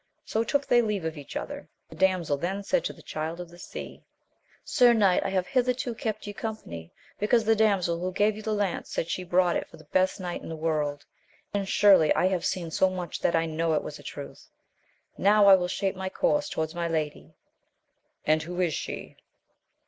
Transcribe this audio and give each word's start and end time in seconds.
So 0.25 0.43
took 0.43 0.65
they 0.65 0.81
leave 0.81 1.05
of 1.05 1.15
each 1.15 1.35
other. 1.35 1.69
The 1.89 1.95
damsel 1.95 2.35
then 2.35 2.63
said 2.63 2.83
to 2.85 2.93
the 2.93 3.03
Child 3.03 3.39
of 3.39 3.49
the 3.51 3.59
Sea, 3.59 4.01
Sir 4.63 4.93
knight, 4.93 5.23
I 5.23 5.29
have 5.29 5.45
hitherto 5.45 5.93
kept 5.93 6.25
ye 6.25 6.33
company, 6.33 6.91
because 7.19 7.45
the 7.45 7.55
damsel 7.55 7.99
who 7.99 8.11
gave 8.11 8.35
you 8.35 8.41
the 8.41 8.55
lance 8.55 8.89
said 8.89 9.07
she 9.11 9.23
brought 9.23 9.55
it 9.55 9.67
for 9.69 9.77
the 9.77 9.83
best 9.83 10.19
knight 10.19 10.41
in 10.41 10.49
the 10.49 10.55
world, 10.55 11.05
and 11.53 11.69
surely 11.69 12.11
I 12.15 12.25
have 12.29 12.45
seen 12.47 12.71
so 12.71 12.89
much 12.89 13.19
that 13.21 13.35
I 13.35 13.45
know 13.45 13.73
it 13.73 13.83
was 13.83 13.99
a 13.99 14.03
truth. 14.03 14.49
Now 15.19 15.45
I 15.45 15.53
will 15.53 15.67
shape 15.67 15.95
my 15.95 16.09
course 16.09 16.49
towards 16.49 16.73
my 16.73 16.87
lady. 16.87 17.35
And 18.25 18.41
who 18.41 18.59
is 18.59 18.73
she 18.73 19.17